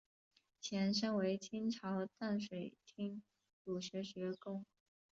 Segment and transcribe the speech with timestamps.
[0.59, 3.21] 前身为清朝淡水厅
[3.63, 4.65] 儒学学宫。